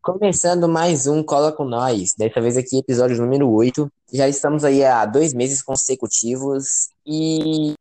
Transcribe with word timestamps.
Começando 0.00 0.68
mais 0.68 1.06
um 1.06 1.22
Cola 1.22 1.52
com 1.52 1.64
Nós, 1.64 2.14
dessa 2.16 2.40
vez 2.40 2.56
aqui 2.56 2.78
episódio 2.78 3.16
número 3.16 3.50
8. 3.50 3.90
Já 4.12 4.28
estamos 4.28 4.64
aí 4.64 4.84
há 4.84 5.04
dois 5.04 5.34
meses 5.34 5.62
consecutivos 5.62 6.90
e. 7.04 7.74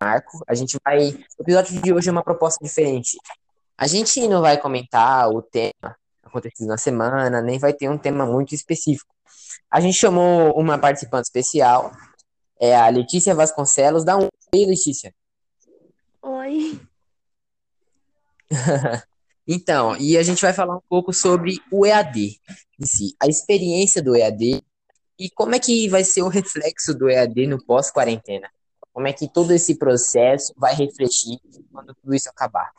Marco, 0.00 0.44
a 0.46 0.54
gente 0.54 0.78
vai. 0.84 1.08
O 1.38 1.42
episódio 1.42 1.80
de 1.80 1.92
hoje 1.92 2.08
é 2.10 2.12
uma 2.12 2.22
proposta 2.22 2.62
diferente. 2.62 3.18
A 3.76 3.86
gente 3.86 4.28
não 4.28 4.40
vai 4.40 4.56
comentar 4.56 5.28
o 5.30 5.42
tema 5.42 5.96
acontecido 6.22 6.68
na 6.68 6.78
semana, 6.78 7.40
nem 7.40 7.58
vai 7.58 7.72
ter 7.72 7.88
um 7.88 7.98
tema 7.98 8.24
muito 8.24 8.54
específico. 8.54 9.12
A 9.70 9.80
gente 9.80 9.98
chamou 9.98 10.52
uma 10.52 10.78
participante 10.78 11.24
especial, 11.24 11.90
é 12.64 12.76
a 12.76 12.88
Letícia 12.88 13.34
Vasconcelos. 13.34 14.04
Dá 14.04 14.16
um 14.16 14.28
oi, 14.54 14.66
Letícia. 14.66 15.14
Oi. 16.22 16.80
Então, 19.46 19.94
e 19.98 20.16
a 20.16 20.22
gente 20.22 20.40
vai 20.40 20.54
falar 20.54 20.74
um 20.74 20.82
pouco 20.88 21.12
sobre 21.12 21.60
o 21.70 21.84
EAD 21.84 22.40
em 22.80 22.86
si, 22.86 23.14
a 23.22 23.26
experiência 23.26 24.02
do 24.02 24.16
EAD 24.16 24.62
e 25.18 25.28
como 25.30 25.54
é 25.54 25.58
que 25.58 25.86
vai 25.88 26.02
ser 26.02 26.22
o 26.22 26.28
reflexo 26.28 26.94
do 26.94 27.10
EAD 27.10 27.46
no 27.46 27.62
pós-quarentena. 27.62 28.50
Como 28.90 29.06
é 29.06 29.12
que 29.12 29.28
todo 29.28 29.52
esse 29.52 29.76
processo 29.76 30.54
vai 30.56 30.74
refletir 30.74 31.38
quando 31.70 31.94
tudo 31.94 32.14
isso 32.14 32.30
acabar. 32.30 32.70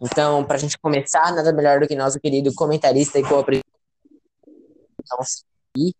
Então, 0.00 0.44
para 0.44 0.56
a 0.56 0.58
gente 0.58 0.78
começar, 0.78 1.34
nada 1.34 1.52
melhor 1.52 1.80
do 1.80 1.88
que 1.88 1.96
nosso 1.96 2.20
querido 2.20 2.54
comentarista 2.54 3.18
e 3.18 3.22
co-apresentador 3.22 3.64
e 5.76 5.94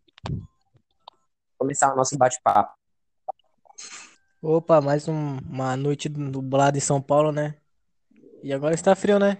começar 1.58 1.92
o 1.92 1.96
nosso 1.96 2.16
bate-papo. 2.16 2.81
Opa, 4.42 4.80
mais 4.80 5.06
um- 5.06 5.38
uma 5.48 5.76
noite 5.76 6.08
nublada 6.08 6.76
em 6.76 6.80
São 6.80 7.00
Paulo, 7.00 7.30
né? 7.30 7.54
E 8.42 8.52
agora 8.52 8.74
está 8.74 8.94
frio, 8.96 9.16
né? 9.18 9.38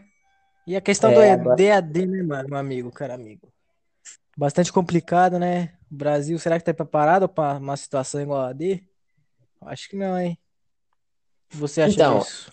E 0.65 0.77
a 0.77 0.81
questão 0.81 1.13
do 1.13 1.21
É, 1.21 1.33
agora- 1.33 1.57
DAD, 1.57 2.07
né, 2.07 2.23
mano, 2.23 2.49
meu 2.49 2.59
amigo, 2.59 2.91
cara 2.93 3.15
amigo? 3.15 3.53
Bastante 4.37 4.73
complicado, 4.73 5.41
né? 5.41 5.77
O 5.91 5.95
Brasil, 5.97 6.39
será 6.39 6.57
que 6.57 6.65
tá 6.65 6.73
preparado 6.73 7.29
para 7.29 7.59
uma 7.59 7.77
situação 7.77 8.21
igual 8.21 8.43
a 8.43 8.51
AD? 8.51 8.87
Acho 9.63 9.89
que 9.89 9.97
não, 9.97 10.17
hein? 10.17 10.39
O 11.47 11.51
que 11.51 11.57
você 11.57 11.83
acha 11.83 11.95
Então, 11.95 12.21
disso? 12.21 12.53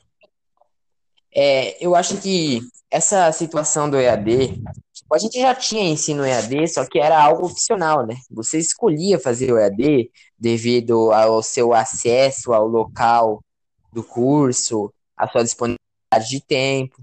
É, 1.31 1.83
eu 1.85 1.95
acho 1.95 2.19
que 2.19 2.61
essa 2.89 3.31
situação 3.31 3.87
do 3.87 3.97
EAD, 3.97 4.59
tipo, 4.99 5.15
a 5.15 5.17
gente 5.17 5.39
já 5.39 5.55
tinha 5.55 5.83
ensino 5.83 6.25
EAD, 6.25 6.67
só 6.67 6.85
que 6.85 6.99
era 6.99 7.21
algo 7.21 7.47
opcional, 7.47 8.05
né? 8.05 8.15
Você 8.29 8.57
escolhia 8.57 9.19
fazer 9.19 9.51
o 9.51 9.57
EAD 9.57 10.11
devido 10.37 11.11
ao 11.11 11.41
seu 11.41 11.73
acesso 11.73 12.53
ao 12.53 12.67
local 12.67 13.43
do 13.91 14.03
curso, 14.03 14.93
à 15.17 15.27
sua 15.27 15.43
disponibilidade 15.43 16.29
de 16.29 16.41
tempo. 16.41 17.01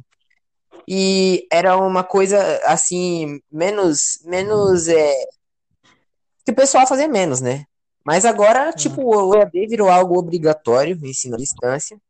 E 0.88 1.46
era 1.50 1.76
uma 1.76 2.04
coisa 2.04 2.38
assim, 2.64 3.40
menos, 3.50 4.20
menos, 4.24 4.86
é, 4.88 5.12
que 6.44 6.52
o 6.52 6.54
pessoal 6.54 6.86
fazia 6.86 7.08
menos, 7.08 7.40
né? 7.40 7.64
Mas 8.04 8.24
agora, 8.24 8.72
tipo, 8.72 9.02
o 9.02 9.34
EAD 9.34 9.66
virou 9.66 9.88
algo 9.88 10.16
obrigatório, 10.16 10.96
ensino 11.04 11.34
à 11.34 11.38
distância. 11.38 12.00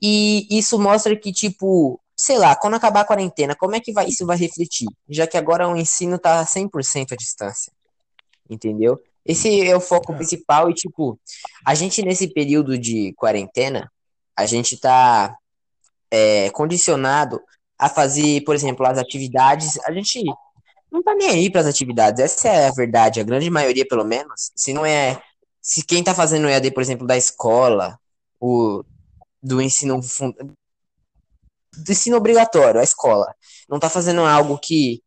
E 0.00 0.46
isso 0.50 0.78
mostra 0.78 1.14
que, 1.14 1.30
tipo, 1.32 2.00
sei 2.16 2.38
lá, 2.38 2.54
quando 2.56 2.74
acabar 2.74 3.00
a 3.00 3.04
quarentena, 3.04 3.54
como 3.56 3.74
é 3.74 3.80
que 3.80 3.92
vai, 3.92 4.06
isso 4.06 4.24
vai 4.26 4.36
refletir? 4.36 4.86
Já 5.08 5.26
que 5.26 5.36
agora 5.36 5.68
o 5.68 5.76
ensino 5.76 6.18
tá 6.18 6.44
100% 6.46 7.12
à 7.12 7.16
distância, 7.16 7.72
entendeu? 8.48 9.00
Esse 9.24 9.66
é 9.66 9.74
o 9.74 9.80
foco 9.80 10.12
É. 10.12 10.16
principal 10.16 10.70
e, 10.70 10.74
tipo, 10.74 11.18
a 11.66 11.74
gente 11.74 12.02
nesse 12.02 12.28
período 12.28 12.78
de 12.78 13.12
quarentena, 13.14 13.90
a 14.36 14.46
gente 14.46 14.78
tá 14.78 15.34
é, 16.10 16.50
condicionado 16.50 17.40
a 17.78 17.88
fazer, 17.88 18.42
por 18.44 18.54
exemplo, 18.54 18.86
as 18.86 18.98
atividades, 18.98 19.78
a 19.84 19.92
gente 19.92 20.22
não 20.92 21.02
tá 21.02 21.14
nem 21.14 21.28
aí 21.30 21.50
para 21.50 21.62
as 21.62 21.66
atividades, 21.66 22.20
essa 22.20 22.48
é 22.48 22.68
a 22.68 22.72
verdade, 22.72 23.18
a 23.18 23.24
grande 23.24 23.50
maioria, 23.50 23.84
pelo 23.88 24.04
menos, 24.04 24.52
se 24.54 24.72
não 24.72 24.86
é, 24.86 25.20
se 25.60 25.84
quem 25.84 26.04
tá 26.04 26.14
fazendo 26.14 26.48
EAD, 26.48 26.70
por 26.70 26.82
exemplo, 26.82 27.06
da 27.06 27.16
escola, 27.16 27.98
o 28.40 28.84
do 29.42 29.60
ensino 29.60 30.00
fun- 30.02 30.34
do 31.78 31.92
ensino 31.92 32.16
obrigatório, 32.16 32.80
a 32.80 32.84
escola, 32.84 33.34
não 33.68 33.78
tá 33.78 33.88
fazendo 33.90 34.20
algo 34.22 34.58
que 34.58 35.02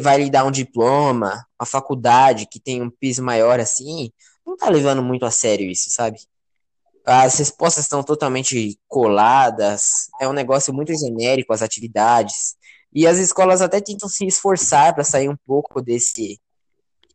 vai 0.00 0.18
lhe 0.18 0.30
dar 0.30 0.44
um 0.44 0.50
diploma, 0.50 1.46
uma 1.60 1.66
faculdade 1.66 2.46
que 2.46 2.58
tem 2.60 2.82
um 2.82 2.90
piso 2.90 3.22
maior 3.22 3.60
assim, 3.60 4.10
não 4.46 4.56
tá 4.56 4.68
levando 4.68 5.02
muito 5.02 5.24
a 5.26 5.30
sério 5.30 5.70
isso, 5.70 5.90
sabe? 5.90 6.18
As 7.04 7.38
respostas 7.38 7.84
estão 7.84 8.02
totalmente 8.02 8.78
coladas, 8.88 10.08
é 10.20 10.26
um 10.28 10.32
negócio 10.32 10.74
muito 10.74 10.92
genérico 10.96 11.52
as 11.52 11.62
atividades. 11.62 12.56
E 12.92 13.06
as 13.06 13.18
escolas 13.18 13.60
até 13.60 13.80
tentam 13.80 14.08
se 14.08 14.26
esforçar 14.26 14.92
para 14.94 15.04
sair 15.04 15.28
um 15.28 15.36
pouco 15.46 15.80
desse 15.80 16.40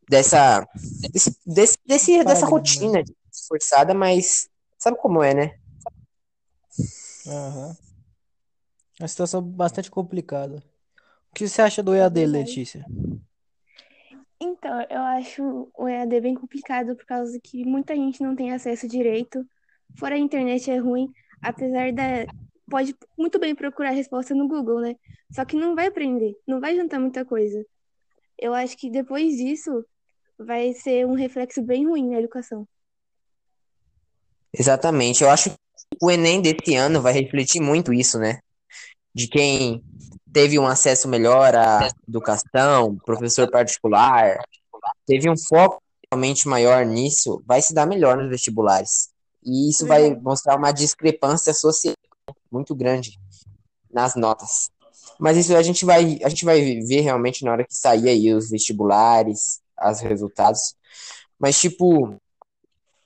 dessa 0.10 0.66
desse, 1.12 1.36
desse, 1.46 1.78
desse- 1.86 2.24
dessa 2.24 2.48
Paradigma. 2.48 2.50
rotina 2.50 3.04
esforçada, 3.34 3.94
mas 3.94 4.48
sabe 4.78 4.98
como 4.98 5.22
é, 5.24 5.34
né? 5.34 5.56
Aham. 7.28 7.76
Uma 9.02 9.08
situação 9.08 9.42
bastante 9.42 9.90
complicada. 9.90 10.64
O 11.32 11.34
que 11.34 11.48
você 11.48 11.62
acha 11.64 11.82
do 11.82 11.96
EAD, 11.96 12.28
Letícia? 12.28 12.86
Então, 14.40 14.80
eu 14.92 15.02
acho 15.02 15.72
o 15.76 15.88
EAD 15.88 16.22
bem 16.22 16.36
complicado 16.36 16.96
por 16.96 17.06
causa 17.06 17.40
que 17.44 17.66
muita 17.66 17.96
gente 17.96 18.22
não 18.22 18.36
tem 18.36 18.52
acesso 18.52 18.88
direito. 18.88 19.44
Fora 19.98 20.14
a 20.14 20.20
internet 20.20 20.70
é 20.70 20.78
ruim, 20.78 21.12
apesar 21.42 21.92
da. 21.92 22.28
Pode 22.70 22.96
muito 23.18 23.40
bem 23.40 23.56
procurar 23.56 23.90
a 23.90 23.94
resposta 23.94 24.36
no 24.36 24.48
Google, 24.48 24.82
né? 24.82 24.96
Só 25.32 25.44
que 25.46 25.56
não 25.56 25.74
vai 25.74 25.88
aprender, 25.88 26.36
não 26.46 26.60
vai 26.60 26.76
juntar 26.76 27.00
muita 27.00 27.26
coisa. 27.26 27.66
Eu 28.38 28.54
acho 28.54 28.78
que 28.78 28.90
depois 28.90 29.36
disso 29.36 29.84
vai 30.38 30.74
ser 30.74 31.08
um 31.08 31.14
reflexo 31.14 31.62
bem 31.64 31.88
ruim 31.88 32.08
na 32.08 32.20
educação. 32.20 32.68
Exatamente. 34.54 35.24
Eu 35.24 35.30
acho 35.32 35.50
que 35.50 35.58
o 36.00 36.12
Enem 36.12 36.40
desse 36.40 36.76
ano 36.76 37.02
vai 37.02 37.14
refletir 37.14 37.60
muito 37.62 37.92
isso, 37.92 38.20
né? 38.20 38.40
De 39.14 39.28
quem 39.28 39.84
teve 40.32 40.58
um 40.58 40.66
acesso 40.66 41.08
melhor 41.08 41.56
à 41.56 41.90
educação, 42.08 42.98
professor 43.06 43.50
particular, 43.50 44.40
teve 45.06 45.30
um 45.30 45.38
foco 45.38 45.82
realmente 46.12 46.48
maior 46.48 46.86
nisso, 46.86 47.42
vai 47.46 47.62
se 47.62 47.74
dar 47.74 47.86
melhor 47.86 48.18
nos 48.18 48.30
vestibulares. 48.30 49.10
E 49.44 49.70
isso 49.70 49.88
vai 49.88 50.02
Verdade. 50.04 50.24
mostrar 50.24 50.56
uma 50.56 50.72
discrepância 50.72 51.54
social 51.54 51.96
muito 52.52 52.76
grande 52.76 53.18
nas 53.92 54.16
notas. 54.16 54.70
Mas 55.20 55.38
isso 55.38 55.56
a 55.56 55.64
gente 55.64 55.86
vai, 55.86 56.20
a 56.24 56.30
gente 56.30 56.46
vai 56.46 56.62
ver 56.82 57.02
realmente 57.02 57.44
na 57.44 57.52
hora 57.52 57.66
que 57.66 57.74
sair 57.74 58.10
aí 58.10 58.34
os 58.34 58.50
vestibulares, 58.50 59.62
os 59.84 60.00
resultados. 60.00 60.76
Mas, 61.40 61.60
tipo, 61.60 62.16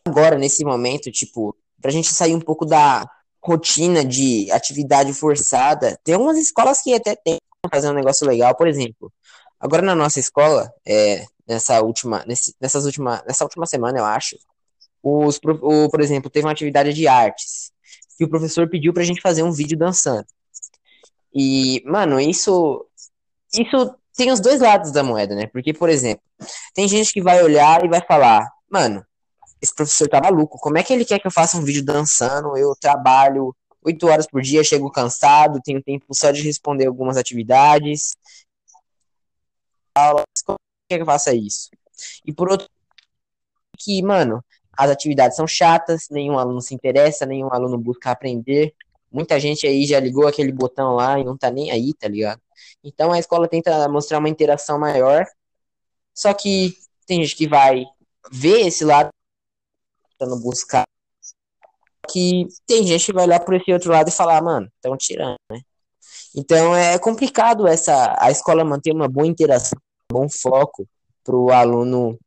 agora, 0.05 0.37
nesse 0.37 0.63
momento, 0.63 1.11
tipo, 1.11 1.55
pra 1.81 1.91
gente 1.91 2.13
sair 2.13 2.33
um 2.35 2.39
pouco 2.39 2.65
da 2.65 3.09
rotina 3.45 4.03
de 4.03 4.51
atividade 4.51 5.13
forçada, 5.13 5.99
tem 6.03 6.15
algumas 6.15 6.37
escolas 6.37 6.81
que 6.81 6.93
até 6.93 7.15
tem 7.15 7.37
fazer 7.71 7.89
um 7.89 7.93
negócio 7.93 8.27
legal, 8.27 8.55
por 8.55 8.67
exemplo, 8.67 9.11
agora 9.59 9.81
na 9.81 9.95
nossa 9.95 10.19
escola, 10.19 10.71
é, 10.85 11.25
nessa 11.47 11.81
última, 11.81 12.23
nesse, 12.27 12.55
nessas 12.59 12.85
última, 12.85 13.23
nessa 13.27 13.43
última 13.43 13.65
semana, 13.65 13.97
eu 13.97 14.05
acho, 14.05 14.37
os, 15.01 15.39
o, 15.43 15.89
por 15.89 16.01
exemplo, 16.01 16.29
teve 16.29 16.45
uma 16.45 16.51
atividade 16.51 16.93
de 16.93 17.07
artes, 17.07 17.71
que 18.17 18.23
o 18.23 18.29
professor 18.29 18.69
pediu 18.69 18.93
pra 18.93 19.03
gente 19.03 19.21
fazer 19.21 19.43
um 19.43 19.51
vídeo 19.51 19.77
dançando. 19.77 20.25
E, 21.33 21.83
mano, 21.85 22.19
isso, 22.19 22.85
isso 23.53 23.95
tem 24.15 24.31
os 24.31 24.39
dois 24.39 24.61
lados 24.61 24.91
da 24.91 25.03
moeda, 25.03 25.35
né? 25.35 25.47
Porque, 25.47 25.73
por 25.73 25.89
exemplo, 25.89 26.23
tem 26.73 26.87
gente 26.87 27.11
que 27.11 27.21
vai 27.21 27.43
olhar 27.43 27.83
e 27.83 27.89
vai 27.89 28.01
falar, 28.01 28.49
mano, 28.69 29.05
esse 29.61 29.73
professor 29.73 30.07
tá 30.07 30.21
maluco. 30.21 30.57
Como 30.59 30.77
é 30.77 30.83
que 30.83 30.93
ele 30.93 31.05
quer 31.05 31.19
que 31.19 31.27
eu 31.27 31.31
faça 31.31 31.57
um 31.57 31.63
vídeo 31.63 31.83
dançando? 31.83 32.57
Eu 32.57 32.75
trabalho 32.75 33.55
oito 33.83 34.07
horas 34.07 34.27
por 34.27 34.41
dia, 34.41 34.63
chego 34.63 34.91
cansado, 34.91 35.61
tenho 35.63 35.81
tempo 35.81 36.05
só 36.11 36.31
de 36.31 36.41
responder 36.41 36.87
algumas 36.87 37.17
atividades. 37.17 38.15
Como 40.45 40.57
quer 40.89 40.97
que 40.97 41.01
eu 41.01 41.05
faça 41.05 41.33
isso? 41.33 41.69
E 42.25 42.33
por 42.33 42.49
outro, 42.49 42.67
que, 43.77 44.01
mano, 44.01 44.43
as 44.73 44.89
atividades 44.89 45.37
são 45.37 45.47
chatas, 45.47 46.07
nenhum 46.09 46.37
aluno 46.37 46.61
se 46.61 46.73
interessa, 46.73 47.25
nenhum 47.25 47.53
aluno 47.53 47.77
busca 47.77 48.11
aprender. 48.11 48.73
Muita 49.11 49.39
gente 49.39 49.65
aí 49.65 49.85
já 49.85 49.99
ligou 49.99 50.27
aquele 50.27 50.51
botão 50.51 50.95
lá 50.95 51.19
e 51.19 51.23
não 51.23 51.37
tá 51.37 51.49
nem 51.49 51.71
aí, 51.71 51.93
tá 51.93 52.07
ligado? 52.07 52.41
Então 52.83 53.11
a 53.11 53.19
escola 53.19 53.47
tenta 53.47 53.87
mostrar 53.87 54.19
uma 54.19 54.29
interação 54.29 54.77
maior, 54.79 55.25
só 56.13 56.33
que 56.33 56.75
tem 57.05 57.21
gente 57.23 57.35
que 57.35 57.47
vai 57.47 57.85
ver 58.31 58.67
esse 58.67 58.83
lado 58.83 59.09
tentando 60.17 60.39
buscar. 60.41 60.85
Que 62.09 62.47
tem 62.67 62.85
gente 62.85 63.07
que 63.07 63.13
vai 63.13 63.25
olhar 63.25 63.39
por 63.39 63.55
esse 63.55 63.71
outro 63.73 63.91
lado 63.91 64.09
e 64.09 64.11
falar, 64.11 64.41
mano, 64.41 64.67
estão 64.75 64.95
tirando, 64.97 65.37
né? 65.51 65.59
Então 66.35 66.75
é 66.75 66.99
complicado 66.99 67.67
essa 67.67 68.15
a 68.19 68.29
escola 68.29 68.63
manter 68.63 68.91
uma 68.91 69.07
boa 69.07 69.25
interação, 69.25 69.79
um 70.11 70.19
bom 70.19 70.29
foco 70.29 70.87
para 71.23 71.35
o 71.35 71.51
aluno 71.51 72.19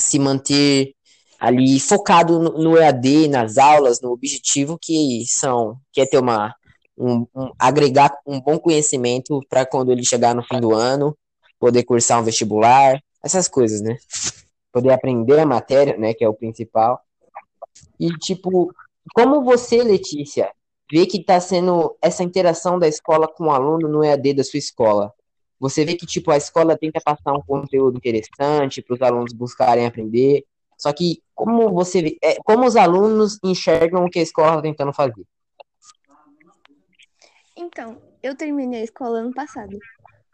se 0.00 0.18
manter 0.18 0.94
ali 1.40 1.80
focado 1.80 2.38
no, 2.38 2.58
no 2.58 2.78
EAD, 2.78 3.28
nas 3.28 3.58
aulas, 3.58 4.00
no 4.00 4.10
objetivo 4.10 4.78
que 4.80 5.24
são, 5.26 5.78
que 5.92 6.00
é 6.00 6.06
ter 6.06 6.18
uma 6.18 6.54
um, 6.96 7.26
um 7.34 7.52
agregar 7.58 8.12
um 8.26 8.40
bom 8.40 8.58
conhecimento 8.58 9.40
para 9.48 9.64
quando 9.64 9.92
ele 9.92 10.04
chegar 10.04 10.34
no 10.34 10.42
fim 10.42 10.60
do 10.60 10.74
ano, 10.74 11.16
poder 11.58 11.84
cursar 11.84 12.20
um 12.20 12.24
vestibular, 12.24 13.00
essas 13.22 13.48
coisas, 13.48 13.80
né? 13.80 13.96
Poder 14.72 14.90
aprender 14.90 15.38
a 15.38 15.46
matéria, 15.46 15.96
né, 15.96 16.12
que 16.12 16.24
é 16.24 16.28
o 16.28 16.34
principal. 16.34 17.00
E 17.98 18.10
tipo, 18.18 18.72
como 19.14 19.42
você, 19.42 19.82
Letícia, 19.82 20.52
vê 20.90 21.06
que 21.06 21.18
está 21.18 21.40
sendo 21.40 21.96
essa 22.00 22.22
interação 22.22 22.78
da 22.78 22.88
escola 22.88 23.28
com 23.28 23.44
o 23.44 23.50
aluno 23.50 23.88
no 23.88 24.04
EAD 24.04 24.34
da 24.34 24.44
sua 24.44 24.58
escola? 24.58 25.12
Você 25.60 25.84
vê 25.84 25.94
que 25.94 26.06
tipo 26.06 26.30
a 26.30 26.36
escola 26.36 26.78
tenta 26.78 27.00
passar 27.00 27.32
um 27.32 27.42
conteúdo 27.42 27.96
interessante 27.96 28.80
para 28.80 28.94
os 28.94 29.02
alunos 29.02 29.32
buscarem 29.32 29.86
aprender, 29.86 30.44
só 30.76 30.92
que 30.92 31.20
como 31.34 31.72
você 31.72 32.02
vê, 32.02 32.18
é, 32.22 32.36
como 32.44 32.64
os 32.64 32.76
alunos 32.76 33.38
enxergam 33.42 34.04
o 34.04 34.10
que 34.10 34.20
a 34.20 34.22
escola 34.22 34.50
está 34.50 34.62
tentando 34.62 34.92
fazer? 34.92 35.26
Então, 37.56 38.00
eu 38.22 38.36
terminei 38.36 38.82
a 38.82 38.84
escola 38.84 39.18
ano 39.18 39.34
passado. 39.34 39.76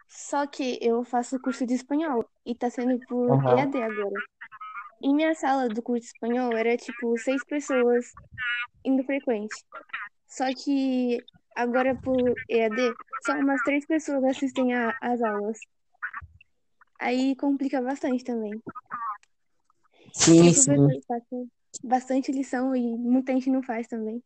Só 0.06 0.46
que 0.46 0.79
eu 0.81 1.02
faço 1.02 1.41
curso 1.41 1.67
de 1.67 1.75
espanhol 1.75 2.25
e 2.44 2.55
tá 2.55 2.69
sendo 2.69 2.99
por 3.06 3.31
Uhum. 3.31 3.58
EAD 3.58 3.82
agora. 3.82 4.14
Em 5.02 5.14
minha 5.14 5.35
sala 5.35 5.69
do 5.69 5.82
curso 5.82 6.06
espanhol 6.06 6.56
era 6.56 6.76
tipo 6.76 7.17
seis 7.19 7.44
pessoas 7.44 8.06
indo 8.85 9.02
frequente. 9.05 9.55
Só 10.26 10.44
que 10.55 11.25
agora 11.55 11.94
por 11.94 12.35
EAD 12.49 12.93
só 13.25 13.32
umas 13.35 13.62
três 13.62 13.87
pessoas 13.87 14.25
assistem 14.25 14.75
a- 14.75 14.96
às 15.00 15.23
aulas. 15.23 15.58
Aí 16.99 17.37
complica 17.37 17.81
bastante 17.82 18.25
também. 18.25 18.62
Sim, 20.12 20.49
o 20.49 20.55
sim. 20.55 20.75
professor 20.76 21.00
passa 21.08 21.46
bastante 21.82 22.32
lição 22.32 22.75
e 22.75 22.81
muita 22.96 23.32
gente 23.32 23.50
não 23.50 23.62
faz 23.62 23.87
também. 23.87 24.23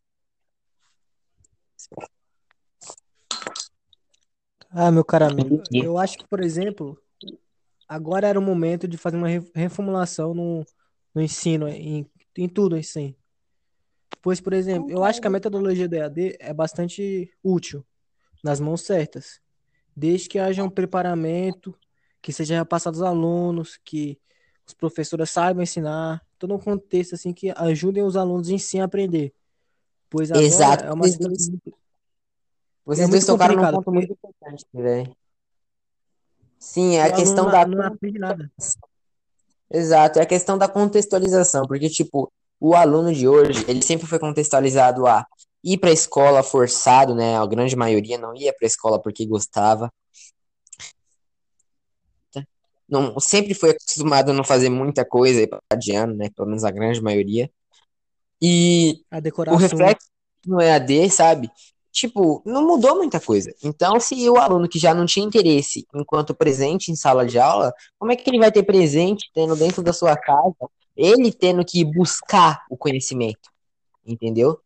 Ah, 4.70 4.92
meu 4.92 5.04
caro 5.04 5.24
amigo, 5.24 5.62
eu 5.72 5.98
acho 5.98 6.18
que, 6.18 6.26
por 6.28 6.40
exemplo, 6.40 7.00
agora 7.88 8.28
era 8.28 8.38
o 8.38 8.42
momento 8.42 8.86
de 8.86 8.96
fazer 8.98 9.16
uma 9.16 9.28
re- 9.28 9.50
reformulação 9.54 10.34
no, 10.34 10.64
no 11.14 11.22
ensino, 11.22 11.68
em, 11.68 12.06
em 12.36 12.48
tudo 12.48 12.76
assim. 12.76 13.14
Pois, 14.22 14.40
por 14.40 14.52
exemplo, 14.52 14.90
eu 14.90 15.04
acho 15.04 15.20
que 15.20 15.26
a 15.26 15.30
metodologia 15.30 15.88
do 15.88 15.94
EAD 15.94 16.36
é 16.40 16.52
bastante 16.52 17.32
útil 17.42 17.84
nas 18.42 18.60
mãos 18.60 18.82
certas, 18.82 19.40
desde 19.96 20.28
que 20.28 20.38
haja 20.38 20.62
um 20.62 20.70
preparamento, 20.70 21.74
que 22.20 22.32
seja 22.32 22.64
passado 22.64 22.94
aos 22.94 23.02
alunos, 23.02 23.78
que 23.84 24.18
os 24.66 24.74
professores 24.74 25.30
saibam 25.30 25.62
ensinar, 25.62 26.24
todo 26.38 26.54
um 26.54 26.58
contexto 26.58 27.14
assim 27.14 27.32
que 27.32 27.50
ajudem 27.56 28.02
os 28.02 28.16
alunos 28.16 28.48
em 28.50 28.58
si 28.58 28.78
a 28.78 28.84
aprender. 28.84 29.32
Pois 30.10 30.30
agora 30.30 30.44
Exato. 30.44 30.84
é 30.84 30.92
uma 30.92 31.04
Vocês 31.04 31.16
situação 31.16 31.60
é 32.92 33.06
dois 33.06 33.24
tocaram 33.26 33.54
num 33.56 33.70
ponto 33.70 33.92
muito 33.92 34.12
importante, 34.12 34.64
velho. 34.72 35.16
Sim, 36.58 36.96
é 36.96 37.04
o 37.04 37.06
a 37.06 37.12
questão 37.12 37.44
não, 37.44 37.52
da 37.52 37.66
não 37.66 37.82
aprende 37.84 38.18
nada. 38.18 38.50
Exato, 39.70 40.18
é 40.18 40.22
a 40.22 40.26
questão 40.26 40.56
da 40.56 40.66
contextualização, 40.66 41.62
porque, 41.66 41.88
tipo, 41.88 42.32
o 42.58 42.74
aluno 42.74 43.12
de 43.12 43.28
hoje, 43.28 43.64
ele 43.68 43.82
sempre 43.82 44.06
foi 44.06 44.18
contextualizado 44.18 45.06
a 45.06 45.26
ir 45.62 45.78
para 45.78 45.90
a 45.90 45.92
escola 45.92 46.42
forçado, 46.42 47.14
né? 47.14 47.36
A 47.36 47.46
grande 47.46 47.76
maioria 47.76 48.18
não 48.18 48.34
ia 48.34 48.52
para 48.52 48.66
a 48.66 48.68
escola 48.68 49.00
porque 49.00 49.26
gostava. 49.26 49.92
Não, 52.88 53.20
sempre 53.20 53.52
foi 53.52 53.70
acostumado 53.70 54.30
a 54.30 54.34
não 54.34 54.42
fazer 54.42 54.70
muita 54.70 55.04
coisa 55.04 55.46
de 55.78 55.94
ano, 55.94 56.14
né? 56.14 56.30
Pelo 56.34 56.48
menos 56.48 56.64
a 56.64 56.70
grande 56.70 57.02
maioria. 57.02 57.50
E 58.40 59.02
A 59.10 59.18
o 59.18 59.20
decorar 59.20 59.54
assunto. 59.54 59.70
reflexo 59.70 60.08
no 60.46 60.60
EAD, 60.60 61.10
sabe? 61.10 61.50
Tipo, 61.98 62.40
não 62.46 62.64
mudou 62.64 62.94
muita 62.94 63.18
coisa. 63.18 63.52
Então, 63.60 63.98
se 63.98 64.30
o 64.30 64.36
aluno 64.36 64.68
que 64.68 64.78
já 64.78 64.94
não 64.94 65.04
tinha 65.04 65.26
interesse 65.26 65.84
enquanto 65.92 66.32
presente 66.32 66.92
em 66.92 66.94
sala 66.94 67.26
de 67.26 67.40
aula, 67.40 67.72
como 67.98 68.12
é 68.12 68.16
que 68.16 68.30
ele 68.30 68.38
vai 68.38 68.52
ter 68.52 68.62
presente 68.62 69.28
tendo 69.34 69.56
dentro 69.56 69.82
da 69.82 69.92
sua 69.92 70.16
casa, 70.16 70.54
ele 70.96 71.32
tendo 71.32 71.64
que 71.64 71.84
buscar 71.84 72.64
o 72.70 72.76
conhecimento? 72.76 73.50
Entendeu? 74.06 74.60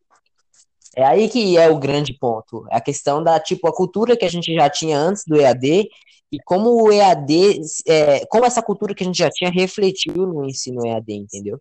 É 0.95 1.07
aí 1.07 1.27
que 1.27 1.57
é 1.57 1.71
o 1.71 1.79
grande 1.79 2.13
ponto. 2.13 2.67
É 2.71 2.77
a 2.77 2.83
questão 2.83 3.25
da, 3.25 3.41
tipo, 3.41 3.67
a 3.67 3.75
cultura 3.75 4.15
que 4.15 4.27
a 4.27 4.31
gente 4.31 4.53
já 4.55 4.69
tinha 4.69 4.99
antes 4.99 5.25
do 5.27 5.41
EAD 5.41 5.89
e 6.31 6.39
como 6.45 6.83
o 6.83 6.93
EAD, 6.93 7.63
é, 7.87 8.27
como 8.27 8.45
essa 8.45 8.63
cultura 8.63 8.95
que 8.95 9.03
a 9.03 9.07
gente 9.07 9.17
já 9.17 9.31
tinha 9.31 9.51
refletiu 9.51 10.27
no 10.27 10.45
ensino 10.45 10.87
EAD, 10.87 11.15
entendeu? 11.15 11.59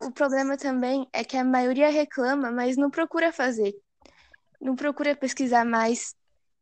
O 0.00 0.10
problema 0.10 0.56
também 0.56 1.06
é 1.12 1.22
que 1.22 1.36
a 1.36 1.44
maioria 1.44 1.90
reclama, 1.90 2.50
mas 2.50 2.78
não 2.78 2.90
procura 2.90 3.30
fazer. 3.30 3.74
Não 4.60 4.76
procura 4.76 5.16
pesquisar 5.16 5.64
mais 5.64 6.14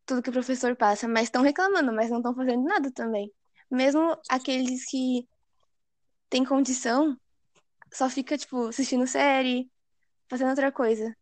tudo 0.07 0.23
que 0.23 0.31
o 0.31 0.33
professor 0.33 0.77
passa, 0.77 1.09
mas 1.09 1.25
estão 1.25 1.43
reclamando, 1.43 1.93
mas 1.93 2.11
não 2.11 2.19
estão 2.19 2.35
fazendo 2.35 2.63
nada 2.65 2.91
também. 2.93 3.33
Mesmo 3.71 4.17
aqueles 4.29 4.85
que 4.89 5.27
têm 6.29 6.45
condição, 6.45 7.17
só 7.93 8.09
fica, 8.11 8.37
tipo, 8.37 8.69
assistindo 8.69 9.07
série, 9.07 9.71
fazendo 10.29 10.51
outra 10.51 10.71
coisa. 10.71 11.15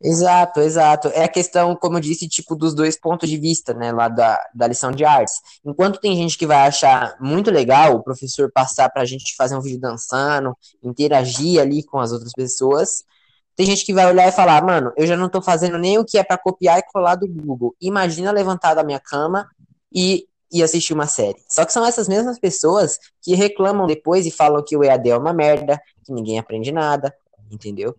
Exato, 0.00 0.60
exato. 0.60 1.08
É 1.08 1.24
a 1.24 1.28
questão, 1.28 1.76
como 1.76 1.96
eu 1.96 2.00
disse, 2.00 2.28
tipo, 2.28 2.56
dos 2.56 2.74
dois 2.74 2.98
pontos 2.98 3.28
de 3.28 3.38
vista, 3.38 3.72
né, 3.72 3.92
lá 3.92 4.08
da, 4.08 4.38
da 4.54 4.66
lição 4.66 4.90
de 4.90 5.04
artes. 5.04 5.34
Enquanto 5.64 6.00
tem 6.00 6.16
gente 6.16 6.36
que 6.36 6.46
vai 6.46 6.66
achar 6.66 7.16
muito 7.20 7.50
legal 7.50 7.94
o 7.94 8.02
professor 8.02 8.50
passar 8.52 8.90
pra 8.90 9.04
gente 9.04 9.36
fazer 9.36 9.56
um 9.56 9.60
vídeo 9.60 9.80
dançando, 9.80 10.56
interagir 10.82 11.60
ali 11.60 11.84
com 11.84 12.00
as 12.00 12.10
outras 12.10 12.32
pessoas, 12.32 13.04
tem 13.54 13.66
gente 13.66 13.84
que 13.84 13.92
vai 13.92 14.06
olhar 14.06 14.28
e 14.28 14.32
falar, 14.32 14.64
mano, 14.64 14.92
eu 14.96 15.06
já 15.06 15.16
não 15.16 15.28
tô 15.28 15.42
fazendo 15.42 15.78
nem 15.78 15.98
o 15.98 16.04
que 16.04 16.18
é 16.18 16.24
pra 16.24 16.38
copiar 16.38 16.78
e 16.78 16.92
colar 16.92 17.16
do 17.16 17.28
Google. 17.28 17.74
Imagina 17.80 18.32
levantar 18.32 18.74
da 18.74 18.82
minha 18.82 19.00
cama 19.00 19.48
e, 19.92 20.26
e 20.50 20.62
assistir 20.62 20.94
uma 20.94 21.06
série. 21.06 21.42
Só 21.48 21.64
que 21.64 21.72
são 21.72 21.84
essas 21.84 22.08
mesmas 22.08 22.38
pessoas 22.38 22.98
que 23.20 23.34
reclamam 23.34 23.86
depois 23.86 24.26
e 24.26 24.30
falam 24.30 24.64
que 24.64 24.76
o 24.76 24.82
EAD 24.82 25.10
é 25.10 25.16
uma 25.16 25.32
merda, 25.32 25.80
que 26.04 26.12
ninguém 26.12 26.38
aprende 26.38 26.72
nada, 26.72 27.14
entendeu? 27.50 27.94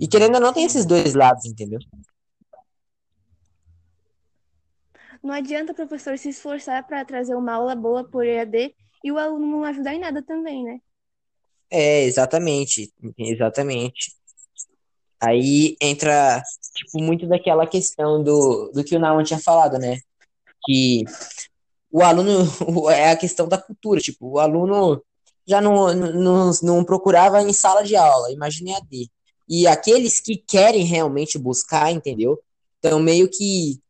E 0.00 0.08
querendo 0.08 0.34
ou 0.34 0.40
não, 0.40 0.52
tem 0.52 0.64
esses 0.64 0.84
dois 0.84 1.14
lados, 1.14 1.44
entendeu? 1.44 1.78
Não 5.22 5.32
adianta 5.32 5.72
o 5.72 5.74
professor 5.76 6.18
se 6.18 6.30
esforçar 6.30 6.84
para 6.84 7.04
trazer 7.04 7.36
uma 7.36 7.52
aula 7.52 7.76
boa 7.76 8.02
por 8.02 8.26
EAD 8.26 8.74
e 9.04 9.12
o 9.12 9.18
aluno 9.18 9.46
não 9.46 9.64
ajudar 9.64 9.94
em 9.94 10.00
nada 10.00 10.20
também, 10.22 10.64
né? 10.64 10.80
É, 11.70 12.04
exatamente, 12.04 12.92
exatamente. 13.16 14.12
Aí 15.22 15.76
entra, 15.80 16.42
tipo, 16.74 17.00
muito 17.00 17.28
daquela 17.28 17.64
questão 17.66 18.22
do, 18.24 18.72
do 18.74 18.82
que 18.82 18.96
o 18.96 18.98
Nauman 18.98 19.22
tinha 19.22 19.38
falado, 19.38 19.78
né? 19.78 19.98
Que 20.64 21.04
o 21.92 22.02
aluno, 22.02 22.44
é 22.90 23.10
a 23.12 23.16
questão 23.16 23.46
da 23.46 23.56
cultura, 23.56 24.00
tipo, 24.00 24.32
o 24.32 24.38
aluno 24.40 25.00
já 25.46 25.60
não, 25.60 25.94
não, 25.94 26.50
não 26.62 26.84
procurava 26.84 27.40
em 27.40 27.52
sala 27.52 27.84
de 27.84 27.94
aula, 27.94 28.32
imagine 28.32 28.74
AD. 28.74 29.10
E 29.48 29.66
aqueles 29.66 30.18
que 30.18 30.36
querem 30.36 30.84
realmente 30.84 31.38
buscar, 31.38 31.92
entendeu? 31.92 32.40
Então, 32.78 32.98
meio 32.98 33.28
que 33.28 33.80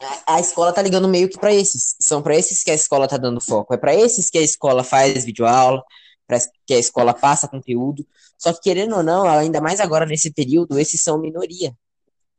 a, 0.00 0.36
a 0.36 0.40
escola 0.40 0.72
tá 0.72 0.80
ligando 0.80 1.08
meio 1.08 1.28
que 1.28 1.38
para 1.38 1.52
esses. 1.52 1.94
São 2.00 2.22
para 2.22 2.36
esses 2.36 2.62
que 2.62 2.70
a 2.70 2.74
escola 2.74 3.06
tá 3.08 3.18
dando 3.18 3.40
foco. 3.40 3.74
É 3.74 3.76
para 3.76 3.94
esses 3.94 4.30
que 4.30 4.38
a 4.38 4.42
escola 4.42 4.82
faz 4.82 5.24
videoaula, 5.24 5.82
para 6.26 6.38
que 6.66 6.74
a 6.74 6.78
escola 6.78 7.12
passa 7.12 7.48
conteúdo. 7.48 8.06
Só 8.42 8.52
que 8.52 8.60
querendo 8.60 8.96
ou 8.96 9.04
não, 9.04 9.22
ainda 9.24 9.60
mais 9.60 9.78
agora 9.78 10.04
nesse 10.04 10.32
período, 10.32 10.76
esses 10.76 11.00
são 11.00 11.16
minoria. 11.16 11.72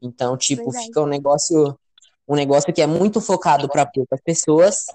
Então, 0.01 0.36
tipo, 0.36 0.65
Verdade. 0.65 0.86
fica 0.88 1.01
um 1.01 1.07
negócio 1.07 1.79
um 2.27 2.36
negócio 2.36 2.74
que 2.74 2.81
é 2.81 2.88
muito 2.88 3.22
focado 3.22 3.69
para 3.69 3.86
poucas 3.86 4.19
pessoas 4.22 4.86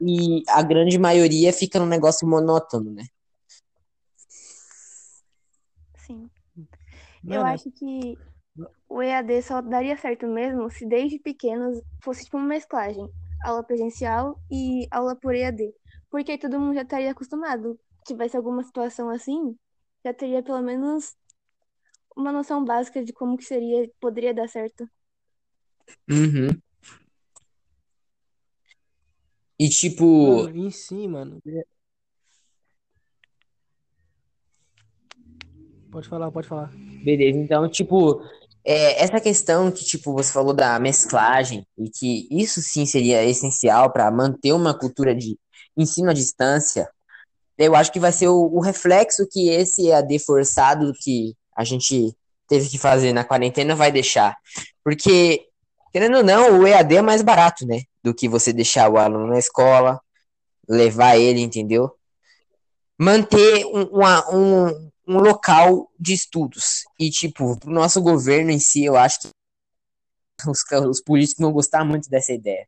e 0.00 0.42
a 0.48 0.62
grande 0.62 0.98
maioria 0.98 1.52
fica 1.52 1.78
num 1.78 1.86
negócio 1.86 2.26
monótono, 2.26 2.92
né? 2.92 3.04
Sim. 5.98 6.30
Eu 7.24 7.40
Mano, 7.40 7.44
acho 7.44 7.70
que 7.70 8.18
o 8.88 9.02
EAD 9.02 9.42
só 9.42 9.60
daria 9.60 9.98
certo 9.98 10.26
mesmo 10.26 10.70
se 10.70 10.86
desde 10.86 11.18
pequenos 11.18 11.78
fosse 12.02 12.24
tipo 12.24 12.38
uma 12.38 12.46
mesclagem, 12.46 13.06
aula 13.44 13.62
presencial 13.62 14.38
e 14.50 14.86
aula 14.90 15.14
por 15.14 15.34
EAD. 15.34 15.74
Porque 16.10 16.32
aí 16.32 16.38
todo 16.38 16.58
mundo 16.58 16.74
já 16.74 16.82
estaria 16.82 17.10
acostumado. 17.10 17.78
Se 17.98 18.14
tivesse 18.14 18.36
alguma 18.36 18.62
situação 18.62 19.08
assim, 19.08 19.56
já 20.04 20.12
teria 20.12 20.42
pelo 20.42 20.62
menos 20.62 21.14
uma 22.16 22.32
noção 22.32 22.64
básica 22.64 23.04
de 23.04 23.12
como 23.12 23.36
que 23.36 23.44
seria, 23.44 23.90
poderia 24.00 24.34
dar 24.34 24.48
certo. 24.48 24.88
Uhum. 26.08 26.48
E 29.58 29.68
tipo, 29.68 30.42
mano, 30.44 30.66
em 30.66 30.70
si, 30.70 31.06
mano. 31.06 31.40
Pode 35.90 36.08
falar, 36.08 36.30
pode 36.32 36.48
falar. 36.48 36.72
Beleza, 37.04 37.38
então, 37.38 37.68
tipo, 37.68 38.22
é, 38.64 39.02
essa 39.02 39.20
questão 39.20 39.70
que, 39.70 39.84
tipo, 39.84 40.12
você 40.12 40.32
falou 40.32 40.54
da 40.54 40.78
mesclagem, 40.78 41.66
e 41.76 41.90
que 41.90 42.26
isso 42.30 42.60
sim 42.60 42.86
seria 42.86 43.24
essencial 43.24 43.92
para 43.92 44.10
manter 44.10 44.52
uma 44.52 44.76
cultura 44.76 45.14
de 45.14 45.38
ensino 45.76 46.10
à 46.10 46.12
distância, 46.12 46.88
Eu 47.62 47.76
acho 47.76 47.92
que 47.92 48.00
vai 48.00 48.10
ser 48.10 48.26
o, 48.26 48.50
o 48.52 48.60
reflexo 48.60 49.28
que 49.30 49.48
esse 49.48 49.88
EAD 49.88 50.18
forçado 50.18 50.92
que 51.00 51.36
a 51.56 51.62
gente 51.62 52.12
teve 52.48 52.68
que 52.68 52.76
fazer 52.76 53.12
na 53.12 53.22
quarentena 53.22 53.76
vai 53.76 53.92
deixar. 53.92 54.36
Porque, 54.82 55.46
querendo 55.92 56.16
ou 56.16 56.24
não, 56.24 56.60
o 56.60 56.66
EAD 56.66 56.96
é 56.96 57.02
mais 57.02 57.22
barato, 57.22 57.64
né? 57.64 57.82
Do 58.02 58.12
que 58.12 58.28
você 58.28 58.52
deixar 58.52 58.90
o 58.90 58.98
aluno 58.98 59.28
na 59.28 59.38
escola, 59.38 60.00
levar 60.68 61.16
ele, 61.16 61.40
entendeu? 61.40 61.92
Manter 62.98 63.64
um, 63.66 63.84
uma, 63.84 64.34
um, 64.34 64.90
um 65.06 65.18
local 65.18 65.88
de 65.96 66.14
estudos. 66.14 66.82
E, 66.98 67.10
tipo, 67.10 67.56
pro 67.60 67.70
nosso 67.70 68.02
governo 68.02 68.50
em 68.50 68.58
si, 68.58 68.84
eu 68.84 68.96
acho 68.96 69.20
que 69.20 69.28
os, 70.50 70.64
os 70.88 71.00
políticos 71.00 71.42
vão 71.42 71.52
gostar 71.52 71.84
muito 71.84 72.10
dessa 72.10 72.32
ideia. 72.32 72.66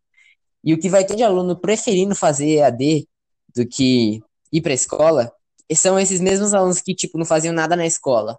E 0.62 0.72
o 0.72 0.78
que 0.78 0.88
vai 0.88 1.04
ter 1.04 1.16
de 1.16 1.24
aluno 1.24 1.56
preferindo 1.56 2.14
fazer 2.14 2.58
EAD 2.58 3.08
do 3.56 3.66
que 3.66 4.22
ir 4.54 4.62
para 4.62 4.72
a 4.72 4.74
escola 4.74 5.32
são 5.74 5.98
esses 5.98 6.20
mesmos 6.20 6.54
alunos 6.54 6.80
que, 6.80 6.94
tipo, 6.94 7.18
não 7.18 7.24
faziam 7.24 7.52
nada 7.52 7.74
na 7.74 7.84
escola 7.86 8.38